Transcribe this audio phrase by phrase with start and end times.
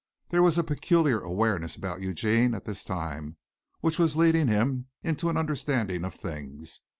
[0.29, 3.37] There was a peculiar awareness about Eugene at this time,
[3.81, 6.79] which was leading him into an understanding of things.